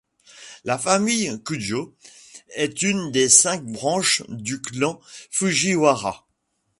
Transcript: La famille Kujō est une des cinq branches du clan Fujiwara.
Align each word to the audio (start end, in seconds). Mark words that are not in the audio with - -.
La 0.63 0.79
famille 0.79 1.29
Kujō 1.45 1.93
est 2.55 2.81
une 2.81 3.11
des 3.11 3.29
cinq 3.29 3.63
branches 3.63 4.23
du 4.29 4.59
clan 4.59 4.99
Fujiwara. 5.29 6.27